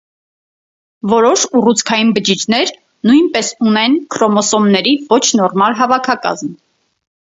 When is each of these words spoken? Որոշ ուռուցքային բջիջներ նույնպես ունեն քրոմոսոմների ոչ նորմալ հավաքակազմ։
Որոշ 1.11 1.43
ուռուցքային 1.59 2.15
բջիջներ 2.17 2.73
նույնպես 3.11 3.55
ունեն 3.69 4.01
քրոմոսոմների 4.17 4.99
ոչ 5.17 5.25
նորմալ 5.41 5.83
հավաքակազմ։ 5.85 6.57